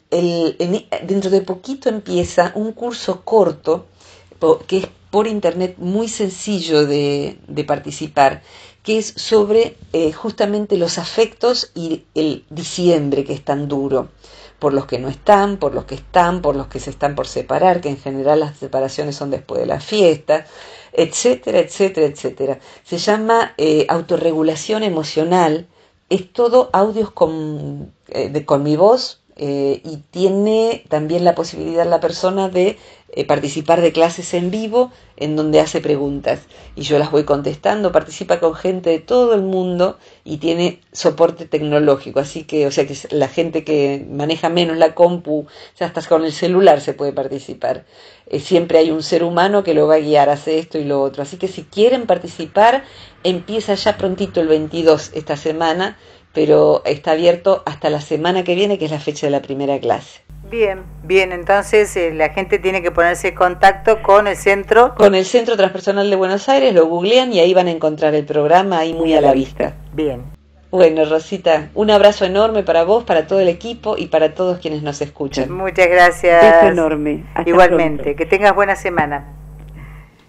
[1.02, 3.86] dentro de poquito empieza un curso corto
[4.68, 7.36] que es por internet muy sencillo de,
[7.66, 8.42] participar,
[8.84, 14.08] que es sobre eh, justamente los afectos y el diciembre que es tan duro
[14.60, 17.26] por los que no están, por los que están, por los que se están por
[17.26, 20.46] separar, que en general las separaciones son después de la fiesta,
[20.92, 22.60] etcétera, etcétera, etcétera.
[22.84, 25.66] Se llama eh, autorregulación emocional,
[26.08, 32.00] es todo audios con, eh, con mi voz eh, y tiene también la posibilidad la
[32.00, 32.78] persona de
[33.12, 36.42] eh, participar de clases en vivo en donde hace preguntas
[36.76, 41.44] y yo las voy contestando, participa con gente de todo el mundo y tiene soporte
[41.44, 45.46] tecnológico, así que, o sea que la gente que maneja menos la compu,
[45.78, 47.84] ya estás con el celular se puede participar.
[48.26, 51.02] Eh, siempre hay un ser humano que lo va a guiar, hace esto y lo
[51.02, 52.84] otro, así que si quieren participar,
[53.24, 55.98] empieza ya prontito el 22 esta semana
[56.32, 59.80] pero está abierto hasta la semana que viene, que es la fecha de la primera
[59.80, 60.20] clase.
[60.50, 64.96] Bien, bien, entonces eh, la gente tiene que ponerse en contacto con el centro.
[64.96, 68.24] Con el Centro Transpersonal de Buenos Aires, lo googlean y ahí van a encontrar el
[68.24, 69.74] programa ahí muy a la vista.
[69.92, 70.24] Bien.
[70.72, 74.82] Bueno, Rosita, un abrazo enorme para vos, para todo el equipo y para todos quienes
[74.82, 75.52] nos escuchan.
[75.52, 76.42] Muchas gracias.
[76.42, 77.24] Beso enorme.
[77.46, 79.36] Igualmente, que tengas buena semana.